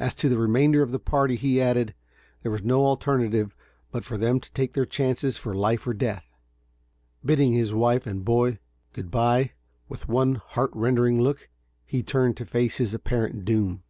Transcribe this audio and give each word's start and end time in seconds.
As 0.00 0.16
to 0.16 0.28
the 0.28 0.36
remainder 0.36 0.82
of 0.82 0.90
the 0.90 0.98
party 0.98 1.36
he 1.36 1.62
added, 1.62 1.94
there 2.42 2.50
was 2.50 2.64
no 2.64 2.84
alternative 2.84 3.54
but 3.92 4.04
for 4.04 4.18
them 4.18 4.40
to 4.40 4.50
take 4.50 4.72
their 4.72 4.84
chances 4.84 5.36
for 5.36 5.54
life 5.54 5.86
or 5.86 5.94
death." 5.94 6.34
Bidding 7.24 7.52
his 7.52 7.72
wife 7.72 8.04
and 8.04 8.24
boy 8.24 8.58
good 8.92 9.12
bye, 9.12 9.52
with 9.88 10.08
one 10.08 10.42
heart 10.44 10.72
rending 10.74 11.20
look, 11.22 11.48
he 11.86 12.02
turned 12.02 12.36
to 12.38 12.44
face 12.44 12.78
his 12.78 12.92
apparent 12.94 13.44
doom. 13.44 13.84